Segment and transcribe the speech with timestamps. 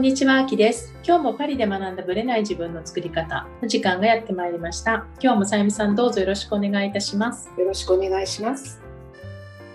[0.00, 0.94] こんにちは、あきです。
[1.06, 5.04] 今日もパリで学んだブレない自分の作り方の時間がやってまいりました。
[5.22, 7.50] 今日もさゆみさんどうぞよろしくお願いいたします。
[7.58, 8.80] よろしくお願いします。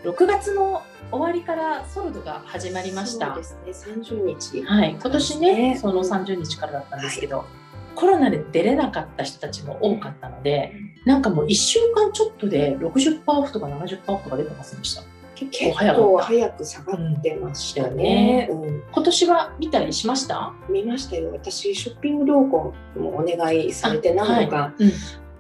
[0.03, 0.81] 6月の
[1.11, 3.27] 終わりからソルドが始まりました。
[3.27, 4.63] そうですね、三十日。
[4.63, 7.45] はい、今年ね、ねその30日からだったんですけど、
[7.93, 10.73] コロナで出れなかった人たちも多かったので、
[11.05, 15.03] なんかもう1週間ちょっとで60%オフとか70%オフとか出てませんでした？
[15.35, 18.47] 結結構早く下がってましたね。
[18.51, 20.53] うん今年は見たりしました？
[20.69, 21.31] 見ましたよ。
[21.33, 24.91] 私ショッピング同行もお願いされて何度か、うん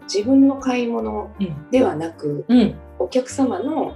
[0.07, 1.71] 自分の買い物うん。
[1.71, 2.75] ではなく、うん。
[2.99, 3.95] お客様の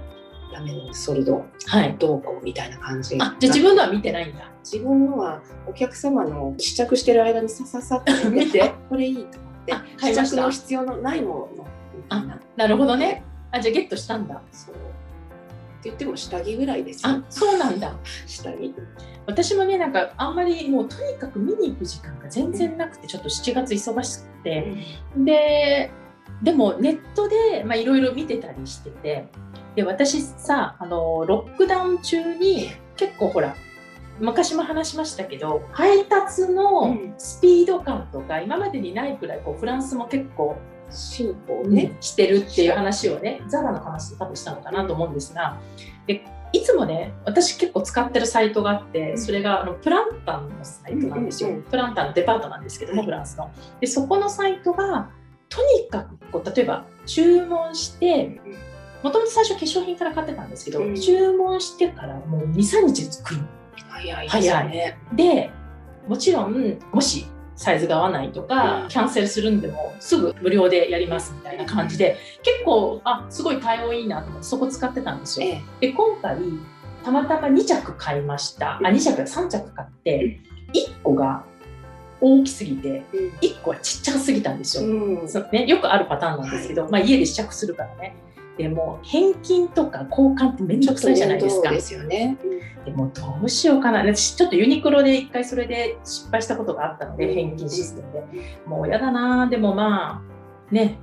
[0.52, 1.94] ためのソルドはい。
[2.00, 3.14] 同行みたいな感じ。
[3.20, 4.50] あ、じゃあ自分のは見てないんだ。
[4.64, 11.64] 自分のはお客様の試着してる間にさささっと見てあこれいいと思って試着の必要のないもの
[11.96, 12.40] みたいな。
[12.56, 13.22] なるほどね。
[13.52, 14.42] あ、じゃあゲットしたんだ。
[14.50, 14.74] そう。
[15.80, 17.12] って言っても下着ぐらいですよ。
[17.12, 17.96] あ。、そうなんだ。
[18.26, 18.74] 下着。
[19.26, 24.74] 私もね、なんかあんまりもうとにかく見に行く時間が全然なくて、ちょっと7月忙しくて、
[25.16, 25.90] で、
[26.42, 29.28] でもネットでまあいろいろ見てたりしてて、
[29.74, 33.54] で、私さ、あの、ロックダウン中に結構ほら、
[34.18, 37.14] 昔も話しましたけど配達うのん。
[37.16, 40.56] スピード感とか今までにないくらいこうフランスも結構
[40.90, 45.58] 進歩をねね。、してるっていう話をね、ザラの話で多分したのかなと思うんですが、
[46.06, 51.50] でいつもね、私結構使ってるサイトがあって、うんそれがあのプランタンのサイトなんですよ。
[51.70, 53.50] プランタンのデパートなんですけども、はいフランスの。
[53.80, 55.10] で、そこのサイトが、
[55.48, 58.40] とにかくこう、例えば注文して、
[59.02, 63.40] もともと最初化粧品から買ってたんですけど、うん注文してからもう2、3日で作る。
[63.88, 64.98] 早いですね。
[65.12, 65.50] で、
[66.08, 67.26] もちろん、もし
[67.60, 75.46] サイズが合わないとか、うんキャンセルするんでもすぐ無料でやりますみたいな感じで、結構、あ、すごい対応いいなと思ってそこ使ってたんですよ。
[75.46, 76.38] ええで、今回、
[77.04, 78.78] たまたま2着買いました。
[78.78, 80.40] あ、2着、3着買って、
[80.72, 81.44] 1個が
[82.20, 83.04] 大きすぎて、
[83.42, 84.88] 1個はちっちゃすぎたんですよ。
[85.52, 88.16] ね、よくあるパターンなんですけど、まあ、家で試着するからね。
[88.56, 91.70] でも返金とか交換ってめんどくさいじゃないですか。
[91.70, 92.36] ですよね。
[92.84, 94.00] でもどうしようかな。
[94.00, 98.58] 私ちょっとユニクロで一回それで失敗したことがあったので、返金システムで。
[98.66, 100.22] もうやだなでもま
[100.70, 100.98] あ、ね、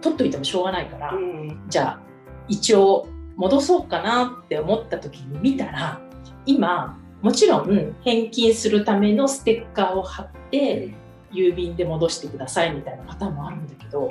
[0.00, 2.00] 取っといてもしょうがないから、うんじゃあ
[2.48, 3.06] 一応
[3.36, 6.00] 戻そうかなって思った時に見たら、
[6.44, 10.94] 今、もちろん返金するためのステッカーを貼って、
[11.32, 14.10] 郵便で戻してくださいみたいなパターンもあるんだけど、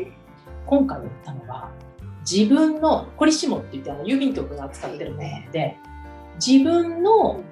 [0.65, 1.69] 今回言ったのは
[2.29, 5.77] 自分のコリシモって言ってあの郵便局が使ってるもので
[6.43, 7.43] 自分の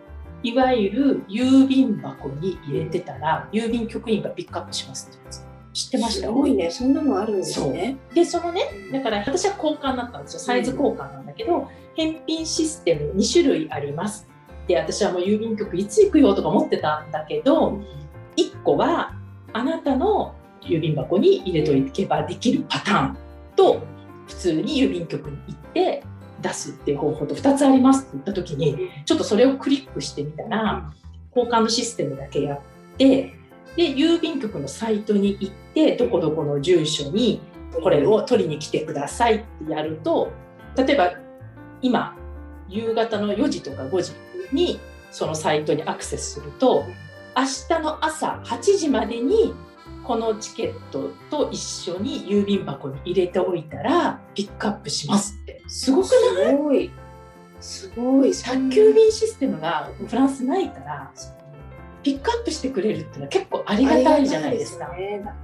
[0.42, 6.28] いわゆる郵便箱に入れてたら郵便局員がピックアップしますってやつ知ってました？
[6.28, 7.98] すごいね、そんなのあるんですね。
[8.14, 10.40] でそのねだから私は交換だったんですよ。
[10.40, 14.28] サイズ交換なんだけど、返品システム2種類あります
[14.68, 17.80] で私はもう郵便局いつ行くよとか思ってたんだけど、
[18.36, 19.14] 1個は
[19.54, 23.18] あなたの郵便箱に入れとけばできるパターン
[23.56, 23.84] と
[24.30, 26.04] 普通に郵便局に行って
[26.42, 30.92] 出すっていう方法と2つありますって言った時にちょっとそれをクリックしてみたら
[31.36, 32.60] 交換のシステムだけやっ
[32.98, 33.36] て
[33.76, 37.42] で郵便局のサイトに行ってどこどこの住所に
[37.82, 40.32] これを取りに来てくださいってやると
[40.76, 41.14] 例えば
[41.82, 42.16] 今
[42.68, 44.14] 夕方の4時とか5時
[44.54, 44.80] に
[45.12, 46.86] そのサイトにアクセスすると
[47.36, 49.54] 明日の朝8時までに
[50.10, 55.62] このチケットと一緒に郵便箱に入れておいたらピックアップしますって。
[55.68, 56.08] すごく
[56.44, 56.56] ない？
[56.56, 56.92] すごい。
[57.62, 58.32] すごい。
[58.34, 61.12] 宅急便システムがフランスないから
[62.02, 64.90] ピックアップしてくれるっていうのは結構ありがたいじゃないですか。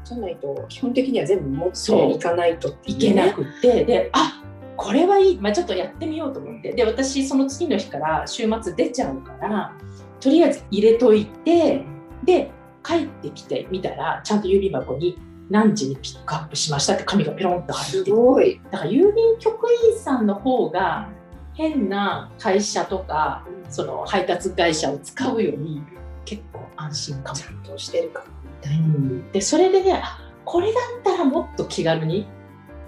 [0.03, 3.85] じゃないと基本的には全部持っていかないといけなくって。
[3.85, 4.41] であ
[4.77, 6.73] これはいい、まあ、ちょっとやってみようと思って。
[6.73, 9.77] で私その次の日から週末出ちゃうから
[10.19, 11.85] とりあえず入れといて
[12.23, 12.49] で
[12.85, 15.17] 帰ってきてみたらちゃんと郵便箱に
[15.49, 18.61] 何時にピックアップしましたって紙がペロンと入すっててごい。
[18.71, 21.09] だから郵便局員さんの方が
[21.53, 25.81] 変な会社とかその配達会社を使うより
[26.25, 27.47] 結構安心かもち。
[27.47, 29.31] ゃんとしてるかもみたいな。
[29.31, 32.27] でそれでねあこれだったらもっと気軽に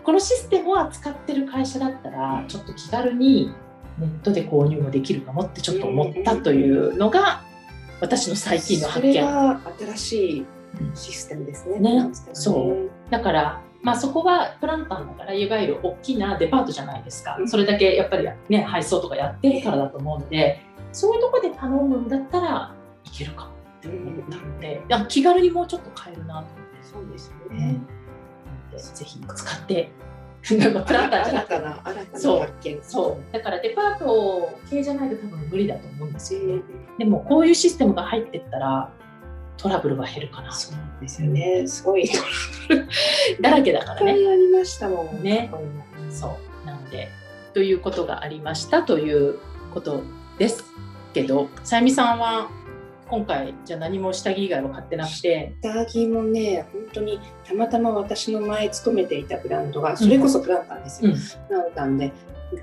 [0.04, 3.54] このシステムを扱ってる会社だったらちょっと気軽に
[4.00, 7.42] ネットで購入もできるかもってちょっと思ったというのが
[8.00, 9.14] 私の最近のそ発見。
[9.14, 10.46] れが新しい
[10.94, 11.80] システムですね。
[11.80, 20.62] ねフランスではそうだから、まあ、そこはプランタンだからいわゆる大きなデパートじゃないですか、うんそれだけやっぱりね配送とかやってるからだと思うので
[20.92, 26.78] そういうとこで頼むんだったらいけるかもって思ったので、いや気軽にもうちょっと買えるなと思って。
[26.82, 27.80] そうですよねね。
[28.72, 29.92] でぜひ使って、
[30.56, 32.80] なんかプランターじゃなくて、新たな発見。
[32.82, 36.40] そう、だからデパート系じゃないと多分無理だと思うんですよ。
[36.98, 38.92] でもこういうシステムが入ってったら、
[39.58, 41.68] トラブルが減るかなそうなんですよね。
[41.68, 42.08] すごい。
[42.08, 42.24] トラ
[42.70, 42.88] ブル
[43.42, 44.12] だらけだからね。
[44.12, 45.24] ありましたもん。
[45.24, 45.52] ね。
[46.12, 46.48] そう。
[46.68, 47.10] なんで
[47.54, 49.40] ということがありましたという
[49.74, 50.04] こと
[50.38, 50.64] です
[51.14, 52.50] けどさゆみさんは
[53.10, 55.56] 今回じゃあ何も下着以外は買ってなくて。
[55.62, 61.12] 下着もね、本当にたまたま私の前勤めていたブランドが、それこそプランタンですよ。
[61.12, 61.18] うん。
[61.48, 62.12] プランタンで、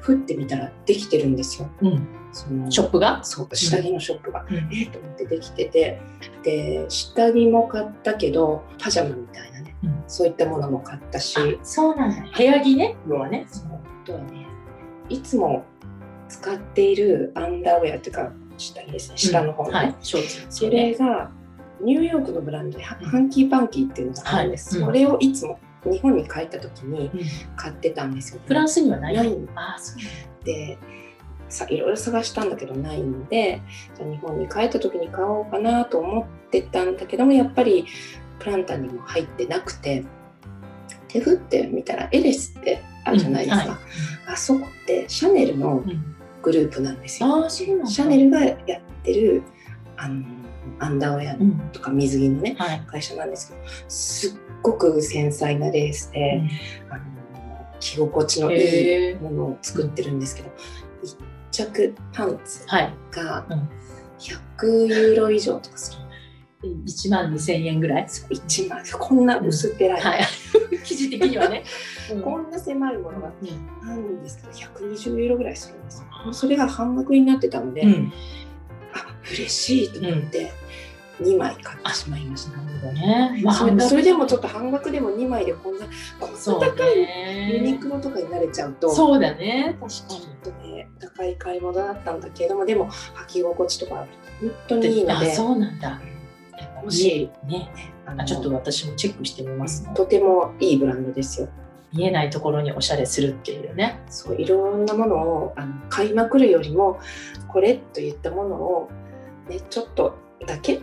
[0.01, 1.69] 振ってみたらできてるんですよ。
[1.83, 4.47] うん、そのショップが、そう、下着のショップが。
[4.49, 4.57] うん。
[4.57, 4.91] えー？
[4.91, 6.01] と思ってできてて、
[6.43, 10.05] で、下着も買ったけど、パジャマみたいなね、うん。
[10.07, 12.37] そういったものも買ったし、あそうなんだ。
[12.37, 12.97] 部屋着ね？
[13.07, 13.73] 要はねそう。
[13.75, 14.47] あとはね、
[15.11, 15.65] いつも
[16.29, 19.71] 使っているアンダーウェアっていうか、下着ですね、下の方ね。
[19.73, 19.95] はい。
[20.01, 20.19] そ
[20.71, 21.31] れが
[21.81, 24.81] ニューヨークのブランドでハハンキーパンキーっていうのがあるんです、はい。
[24.81, 24.87] うん。
[24.87, 27.21] それをいつも日本に帰った時にうん。
[27.57, 29.15] 買ってたんですよ、フランスにはない。
[29.15, 29.37] ない。
[29.55, 30.45] あそう。
[30.45, 30.79] で
[31.49, 33.63] さいろいろ探したんだけどないんで
[33.97, 37.87] じゃあ日本に帰った時に買おうかなと思ってたんだけどもやっぱり
[38.39, 40.05] プランターにも入ってなくて
[41.09, 43.71] 手振ってみたらエレスってあるじゃないですか、うん。
[43.71, 43.79] はい。
[44.27, 46.14] あそこってシャネルのうん
[46.45, 49.43] グループなんですよ、シャネルがやってる
[49.97, 50.25] あの
[50.79, 51.59] アンダーウェアうん。
[51.73, 54.33] とか水着のねはい、会社なんですけどすっ
[54.63, 56.43] ごく繊細なレースで、
[56.91, 57.05] あの
[57.81, 60.51] 着心地のいいものを作ってるんですけど、
[61.03, 61.17] 一
[61.51, 62.95] 着パンツはい。
[63.11, 63.69] がうん。
[64.19, 66.04] 100ユーロ以上とかする。
[66.65, 68.07] 1万2000円ぐらい。
[68.07, 68.83] 1万。
[68.99, 70.21] こんな薄っぺらい、はい。
[70.85, 71.65] 生地的にはね、
[72.13, 72.23] うん。
[72.23, 73.91] こんな狭いものがうん。
[73.91, 76.33] あるんですけど120ユーロぐらいするんですよ。
[76.33, 78.13] それが半額になってたので、うん。
[78.93, 80.53] あ嬉しいと思って
[81.21, 82.57] 2枚買ってしまいました。
[82.59, 83.41] なるほどね。
[83.43, 85.87] まあ、それでもちょっと半額でも2枚でこんな
[86.19, 87.51] こんな高いね。
[87.53, 89.77] ユニクロとかに慣れちゃうとそうだね。
[89.81, 94.07] 確かちょっとね高い買い物だったんだけれどもでも履き心地とか
[94.41, 95.35] 本当にいいので。
[95.35, 96.01] そうなんだ。
[96.83, 97.71] もしね、
[98.07, 99.91] あのあちょっと私もチェックしてみますね。
[99.95, 101.49] とてもいいブランドですよ。
[101.93, 104.03] 見えないところにおしゃれするっていうね。
[104.09, 106.99] そういろんなものをあの買いまくるよりも
[107.49, 108.91] これといったものを、
[109.49, 110.81] ね、ちょっとだけ、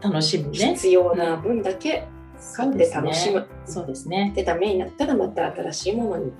[0.00, 0.56] 楽しむね。
[0.74, 2.08] 必要な分だけ
[2.56, 3.46] 買って楽しむ。
[3.66, 4.32] そうですね。
[4.34, 6.32] でダメになったらまた新しいものに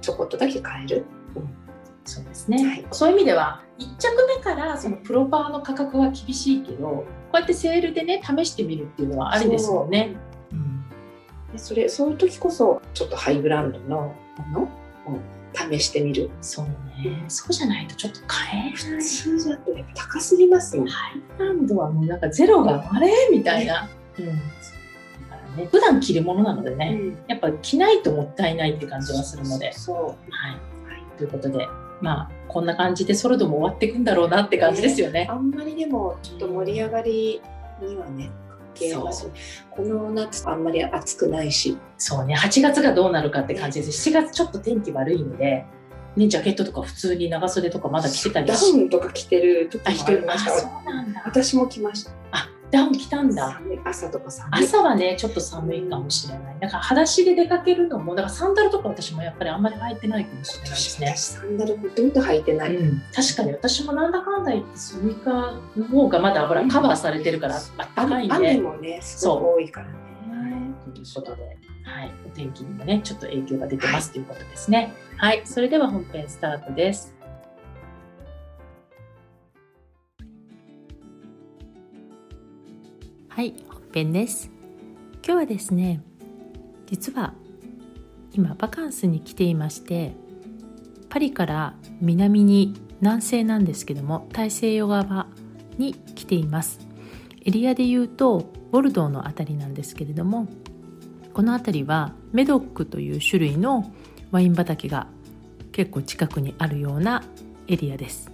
[0.00, 1.04] ちょこっとだけ変える。
[2.04, 2.64] そうですね。
[2.64, 10.16] はいそういう意味では1着目からそのプロパーの価格は厳しいけど、こうやってセールでね試してみるっていうのはありですもんね。
[10.52, 10.84] うん
[11.52, 14.14] でそれそういう時こそちょっとハイブランドのも
[14.52, 14.68] のを
[15.54, 16.30] 試してみる。
[16.42, 17.24] そうね。
[17.28, 18.72] そうじゃないとちょっと買えない。
[18.72, 20.86] 普通だとやっぱ高すぎますよ。
[20.86, 23.10] ハイブランドはもうなんかゼロがあれ？
[23.32, 23.88] みたいな。
[24.18, 25.66] うん。
[25.66, 29.72] 普段着るものなのでね、やっぱ着ないともったいないって感じはするので。
[29.72, 30.16] そうはい。
[31.16, 31.66] ということで、
[32.00, 35.26] まあ、こんな感じでソロドも終わっていくんだろうなって感じですよね。
[35.30, 37.42] あんまりでもちょっと盛り上がり
[37.80, 38.30] にはね
[39.70, 44.10] この夏あんまり暑くないしそうね、8月がどうなるかって感じです。
[44.10, 45.66] 7月ちょっと天気悪いので、
[46.16, 50.06] ね、ジャケットとか普通に長袖とかまだ着てたりダしウンとか着てる時あ、も。
[50.06, 51.22] ありましたたそうなんだ。
[51.26, 53.60] 私も着ましたあ、ダウン着たんだ。
[53.84, 56.56] 朝とか寒い朝はね、ちょっと寒いかもしれない。
[56.60, 61.20] だから裸足で出かけるのも、だからサンダルとか私もやっぱりあんまり履いてないかもしれないですね私。
[61.20, 67.62] サンダルほとんど履いてない、うん、確かに私もなんだかんだ言ってスニーカーの方がまだほらカバーされてるからあっ
[67.94, 68.34] たかいんで。
[68.34, 69.92] 雨もねすごく多いからね
[70.92, 71.42] ということで、
[71.84, 74.92] はい、お天気にもねちょっと影響が出てますということですね。
[75.16, 77.17] はい、それでは本編スタートです。
[83.38, 84.50] はい、本編です。
[85.24, 86.00] 今日はですね、
[86.86, 87.34] 実は
[88.32, 90.12] 今バカンスに来ていまして、
[91.08, 95.28] パリから南に南西なんですけども、大西洋側
[95.76, 96.80] に来ています。
[97.44, 100.48] エリアで言うとボルドーのあたりなんですけれども、
[101.32, 103.92] この辺りはメドックという種類の
[104.32, 105.06] ワイン畑が
[105.70, 107.22] 結構近くにあるような
[107.68, 108.32] エリアです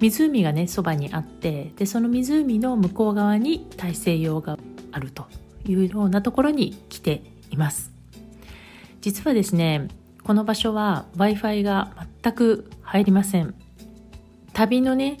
[0.00, 4.58] 湖がねそばにあってでその湖の向こう側に大西洋が
[4.92, 5.26] あると
[5.66, 7.90] いうようなところに来ています。
[9.00, 9.88] 実はですね
[10.24, 13.54] この場所は w i f i が全く入りません。
[14.52, 15.18] 旅のね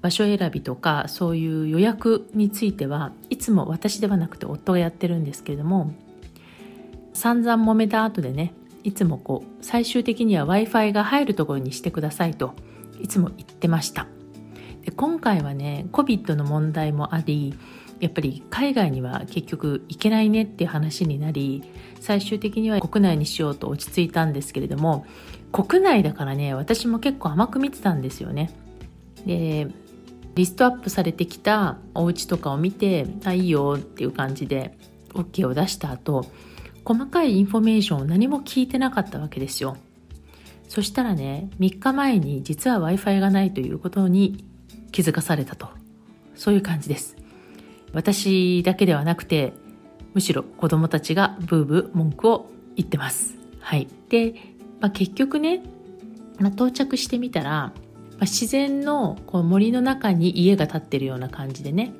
[0.00, 5.92] 場所選びとかそういう予約についてはいつも私ではなくて夫がやってるんですけれども
[7.12, 8.54] 散々揉めた後でね
[8.84, 12.54] いつもこう最終的には w i f i が入るところにしてくださいと
[13.00, 14.06] いつも言ってました。
[14.88, 17.52] で今回はね COVID の問題もあり
[18.00, 21.62] やっぱり海外には結局行けないねっていう話になり
[22.00, 25.04] 最終的には国内にしようと落ち着いたんですけれども
[25.52, 28.50] 国内だからね私も結構甘く見てたんですよね。
[29.26, 29.68] で
[30.34, 34.78] リストアップされてきたお家とかを見てあいいよっていう感じで
[35.12, 36.24] OK を出した後
[36.86, 39.76] 細かいインフォメーションを何も聞いてなかったわけですよ。
[40.66, 44.48] そしたらね3日前に実は w i f i がないということに
[44.98, 45.68] 気づかされたと。
[46.34, 47.16] そういう感じです。
[47.92, 49.52] 私だけではなくて
[50.12, 53.36] むしろ子供たちがブーブー文句を言ってます。
[53.60, 53.86] はい。
[54.08, 54.34] で、
[54.80, 55.62] まあ、結局ね、
[56.40, 61.92] まあ、到着してみたら、まあ、自然のこう森の中に家が建ってるような感じでね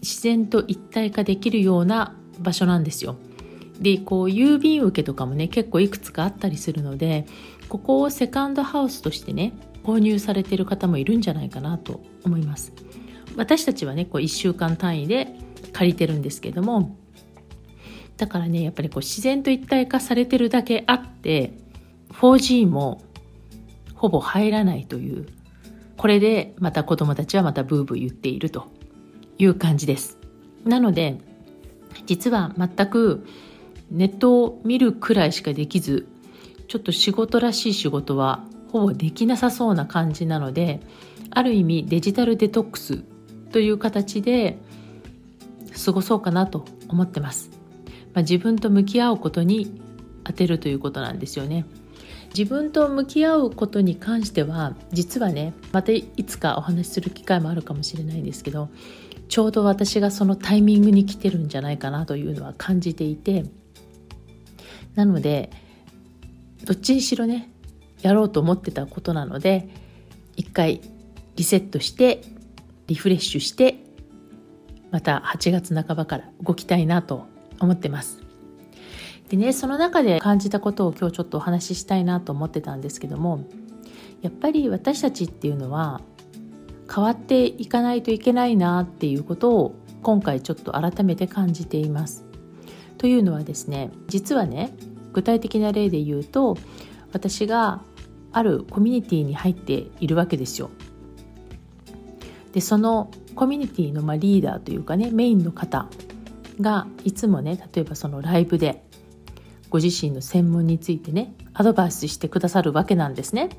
[0.00, 3.16] 自然と一体化できるような場所なんですよ。
[3.80, 7.26] でこう郵便受けとかもね結構いくつかあったりするので
[7.68, 9.52] ここをセカンドハウスとしてね
[9.84, 12.72] 購入されてる方もいるんじゃないかなと思います。
[13.36, 15.34] 私たちはねこう1週間単位で
[15.72, 16.96] 借りてるんですけども
[18.16, 21.52] だからねやっぱりこう自然と一体化されてるだけあって
[22.10, 23.02] 4G も
[23.94, 25.26] ほぼ入らないという
[25.96, 28.68] これでまた子供たちはまたブーブー言っていると
[29.38, 30.18] いう感じです。
[30.64, 31.18] なので
[32.06, 33.26] 実は全く
[33.90, 36.06] ネットを見るくらいしかできず
[36.68, 40.80] ちょっと仕事らしい仕事はほぼできなさそうな感じなので
[41.30, 43.04] ある意味デジタルデトックス
[43.52, 44.58] という形で
[45.84, 47.50] 過ごそうかなと思ってます、
[48.14, 49.80] まあ、自分と向き合うことに
[50.24, 51.66] 当てるということなんですよね。
[52.36, 58.70] 自分と向き合うことに関しては実はねまたいつかお話しする機会もあるかもしれないんですけど
[59.28, 63.44] ちょうど私がそのタイミングに来てるんじゃないかなというのは感じていて
[64.96, 65.50] なので
[66.64, 67.53] どっちにしろね
[68.04, 69.68] やろうと思ってたことなので
[70.36, 70.82] 一回
[71.36, 72.22] リセットして
[72.86, 73.78] リフレッシュして
[74.90, 77.26] また8月半ばから動きたいなと
[77.60, 78.20] 思ってます。
[79.30, 83.46] でねその中で感じたことを今日ちょっとお話ししたいなと思ってたんですけども
[84.20, 86.02] やっぱり私たちっていうのは
[86.94, 92.26] 変わっていかないといけないなっていうことを今回ちょっと改めて感じています。
[92.98, 94.76] というのはですね実はね
[95.14, 96.58] 具体的な例で言うと
[97.14, 97.80] 私が
[98.34, 100.70] あるコミュニティに入っているわけですよ。
[102.52, 105.88] でそのコミュニティのまリーダーというかねメインの方
[106.60, 108.84] がいつもね例えばそのライブで
[109.70, 113.50] ご自身の専門についてねアドバイスしてくださるわけなんですね。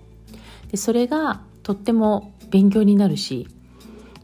[0.72, 3.48] でそれがとっても勉強になるし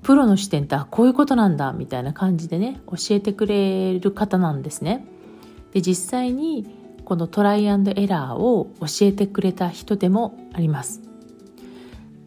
[0.03, 5.05] プロの視点ってこういうことなんだみたいな感じでね教えてくれる方なんですね。
[5.73, 6.80] で実際に
[7.11, 11.01] このトライアンドエラーを教えてくれた人でもあります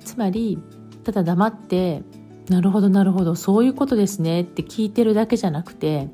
[0.04, 0.58] つまり
[1.04, 2.02] ただ黙って
[2.50, 6.10] なるほどなるほどそういうことですねって聞いてるだけじゃなくて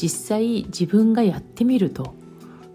[0.00, 2.14] 実際自分がやってみると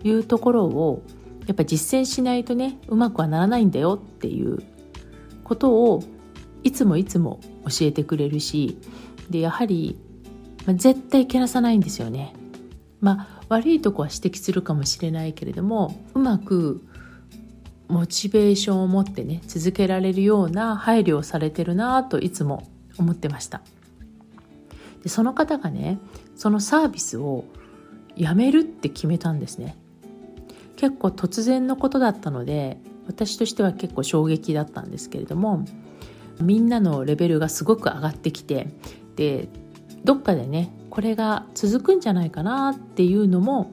[0.03, 1.01] いうところを
[1.47, 4.61] やっぱ実践しないとねうまくはならないんだよっていう
[5.45, 6.03] ことを
[6.63, 8.77] いつもいつも教えてくれるし
[9.29, 9.97] でやはり、
[10.65, 12.33] まあ、絶対けなさないんですよね。
[12.99, 16.81] まあ悪いとこは指摘するかもしれないけれどもうまく
[17.89, 22.65] モチベーションを持ってね続けられるような配慮をされてるなといつも
[22.97, 23.61] 思ってました。
[25.03, 25.99] でその方がね
[26.37, 27.43] そのサービスを
[28.15, 29.75] やめるって決めたんですね。
[30.77, 35.65] 結構突然のことだったので私としては結構衝撃だったんですけれども
[36.39, 38.69] みんなのレベルがすごく上がってきて
[39.17, 39.49] で
[40.05, 43.71] どっかでねこれが続くんじゃないかなっていうのも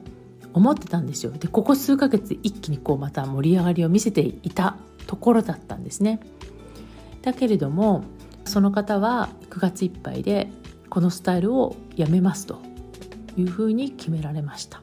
[0.53, 1.31] 思ってたんですよ。
[1.33, 6.21] でここ数ヶ月一気にこうまた盛り上がりを見せていたところだったんですね。
[7.21, 8.05] だけれども
[8.45, 10.49] その方は9月いっぱいで
[10.89, 12.61] このスタイルをやめますと
[13.37, 14.81] いうふうに決められました。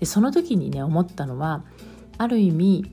[0.00, 1.62] でその時にね思ったのは
[2.18, 2.90] ある意味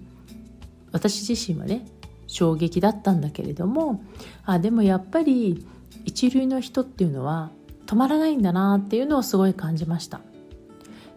[0.91, 1.87] 私自身はね
[2.27, 4.03] 衝撃だったんだけれども
[4.45, 5.65] あでもやっぱり
[6.05, 7.49] 一流の人っていうのは
[7.89, 10.21] 止まらないんだなっていうのをすごい感じました。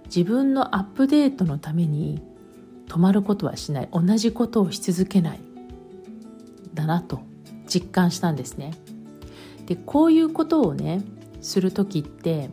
[0.07, 2.23] 自分のアップデートのために
[2.89, 3.89] 止まることはしない。
[3.93, 5.41] 同じことをし続けない
[6.73, 7.21] だなと
[7.67, 8.73] 実感したんですね。
[9.67, 11.03] でこういうことをね
[11.43, 12.49] する時って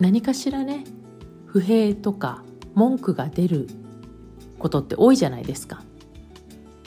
[0.00, 0.82] 何かしらね
[1.46, 2.42] 不平とか
[2.74, 3.68] 文句が出る
[4.58, 5.84] ことって多いじゃないですか。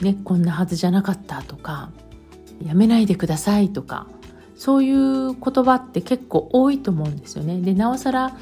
[0.02, 1.90] ね、こんなはずじゃなかったとか
[2.62, 4.06] やめないでくださいとか
[4.60, 7.62] そういう言葉って結構多いと思うんですよね。
[7.62, 8.36] でなおさら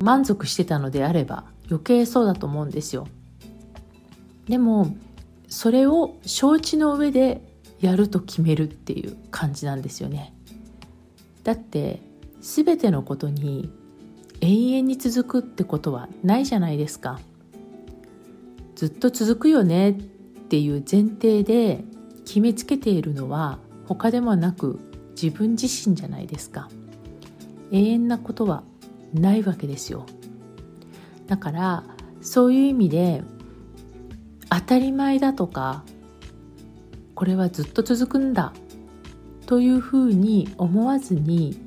[0.00, 3.08] 満足してたのであれば余計そうだと思うんですよ。
[4.46, 4.96] でも
[5.48, 7.42] それを承知の上で
[7.80, 10.32] やると決めるっていう感じなんですよね。
[11.42, 12.00] だって
[12.40, 13.68] 全てのことに
[14.42, 17.18] 永遠に続くってことはないじゃないですか。
[18.76, 19.94] ずっと続くよねっ
[20.48, 21.82] ていう前提で
[22.24, 24.78] 決めつけているのは他でもなく
[25.20, 26.68] 自分自身じゃないですか。
[27.72, 28.62] 永遠なことは
[29.12, 30.06] ないわけですよ。
[31.26, 31.84] だから
[32.20, 33.22] そういう意味で
[34.48, 35.84] 当たり前だとか
[37.14, 38.52] これはずっと続くんだ
[39.46, 41.58] というふうに思わずに、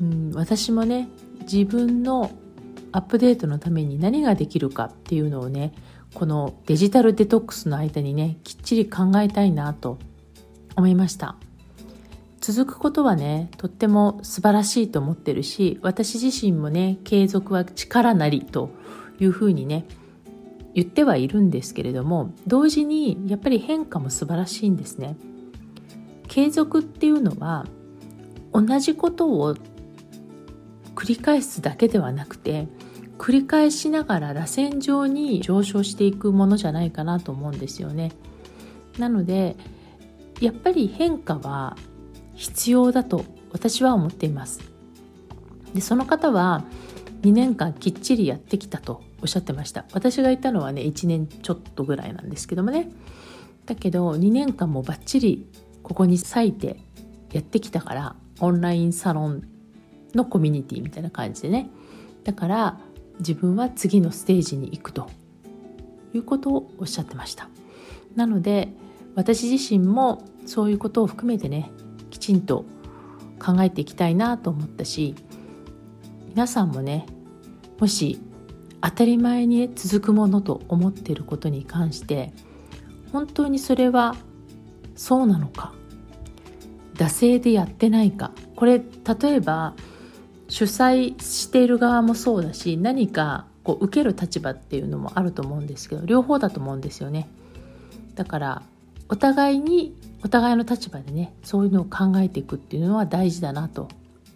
[0.00, 1.08] うん、私もね
[1.42, 2.30] 自分の
[2.92, 5.72] アップデートのために何ができるかっていうのをね
[6.14, 9.98] このデジタルデトックスの間にねきっちり考えたいなと
[10.76, 11.36] 思いました。
[12.40, 18.70] 続くことはねとっても素晴らしいと思ってるし私自身もね継続は力なりと
[19.18, 19.84] いうふうにね
[20.74, 25.16] 言ってはいるんですけれども同時にやっぱり変化も素晴らしいんですね
[26.28, 27.66] 継続っていうのは
[28.52, 29.54] 同じことを
[30.94, 32.68] 繰り返すだけではなくて
[33.18, 38.12] 繰り返しながら螺旋状に上昇していくものじゃないかなと思うんですよね。
[38.98, 39.56] なので
[40.40, 41.76] やっぱり変化は
[42.40, 44.60] 必要だと私は思っています。
[45.74, 46.64] でその方は
[47.20, 49.84] 2年間きっちりやってきたとおっしゃってました。
[49.92, 52.88] 私がいたのはね1年ちょっとぐらいなんですけどもね。
[53.66, 55.46] だけど2年間もバッチリ
[55.82, 56.80] ここに割いて
[57.30, 59.46] やってきたからオンラインサロン
[60.14, 61.68] のコミュニティみたいな感じでね。
[62.24, 62.80] だから
[63.18, 65.10] 自分は次のステージに行くと
[66.14, 67.50] いうことをおっしゃってました。
[68.16, 68.72] なので
[69.14, 71.70] 私自身もそういうことを含めてね
[72.10, 72.64] きちんと
[73.38, 75.14] 考えていきたいなと思ったし
[76.28, 77.06] 皆さんもね
[77.78, 78.20] もし
[78.82, 82.32] 当たり前に続くものと思っていることに関して
[83.12, 84.14] 本当にそれは
[84.94, 85.72] そうなのか
[86.94, 89.74] 惰性でやってないかこれ例えば
[90.48, 97.28] 主催している側もそうだし何かこう受ける立場っていうのもあると思うんですけど両方だと思うんですよね。
[98.14, 98.62] だから
[99.10, 103.88] お互いにお互いの立場でねそういうのを考えていくっていうのは大事だなと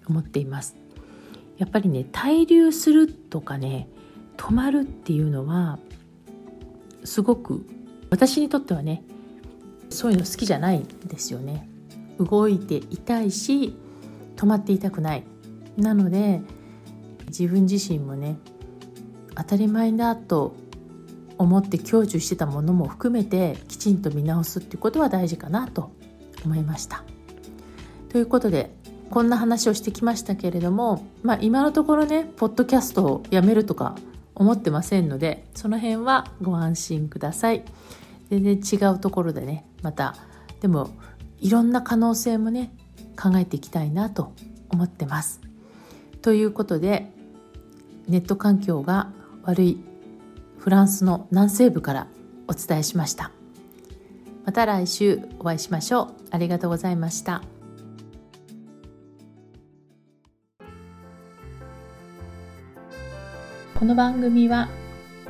[0.06, 0.76] 思っています。
[1.56, 3.88] やっぱりね滞留するとかね
[4.36, 5.78] 止まるっていうのは
[7.04, 7.64] すごく
[8.10, 9.04] 私にとってはね
[9.90, 11.68] そういうの好きじゃないんですよね。
[12.18, 13.76] 動いていたいし
[14.36, 15.24] 止まっていたくない。
[15.76, 16.40] なので
[17.28, 18.38] 自分自身もね
[19.36, 20.56] 当たり前だと
[21.38, 25.90] 思って享受してたものも含めてきちんと見直すっていうことは大事かなと
[26.44, 27.04] 思いました。
[28.10, 28.74] ということで
[29.10, 33.96] こんな話をしてきましたけれども、まあ、今のところねポッドキャストをやめるとか
[34.34, 37.64] 思ってませんのでその辺はご安心ください。
[38.30, 40.16] 全然違うところでねまた
[40.60, 40.90] でも
[41.40, 42.72] いろんな可能性もね
[43.20, 44.32] 考えていきたいなと
[44.70, 45.40] 思ってます。
[46.22, 47.12] ということで
[48.08, 49.10] ネット環境が
[49.42, 49.84] 悪い
[50.64, 52.06] フランスの南西部から
[52.48, 53.32] お伝えしました。
[54.46, 56.14] また来週お会いしましょう。
[56.30, 57.42] ありがとうございました。
[63.78, 64.70] この番組は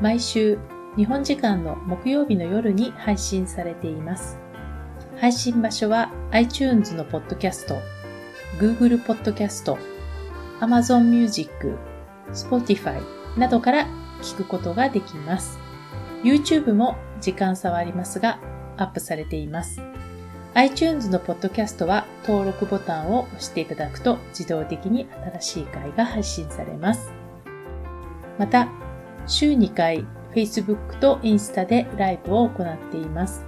[0.01, 0.57] 毎週
[0.97, 4.39] 日本時間の木曜日の夜に配信されています。
[5.17, 7.75] 配信場所は iTunes のポッドキャスト
[8.61, 9.79] Google ポッドキャスト
[10.61, 11.77] Amazon Music、
[12.33, 13.03] Spotify
[13.37, 15.59] などから聞くことができます。
[16.25, 18.41] YouTube も時間差はありますが、
[18.77, 19.81] アップされています。
[20.55, 25.09] iTunes のポッドキャストは登録ボタンを押していただくと自動的に
[25.39, 27.13] 新しい回が配信されます。
[28.39, 28.69] また、
[29.27, 33.45] 週2回 Facebook とインスタでライブを行っています。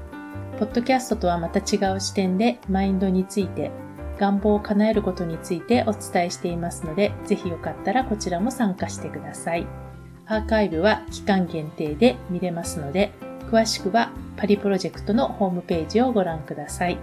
[0.59, 3.71] ポッドキャストとはまた違う視点でマインドについて
[4.19, 9.86] 願望を叶えることについてお伝えしていますので、ぜひよかったらこちらも参加してください。
[10.29, 13.13] アーカイブは期間限定で見れますので、
[13.51, 16.99] 詳しくはパリプロジェクトのホームページをご覧ください。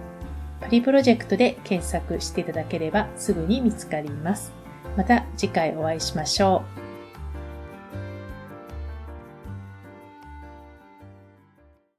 [0.60, 4.52] パリプロジェクトで検索していただければすぐに見つかります。
[4.96, 6.83] また次回お会いしましょう。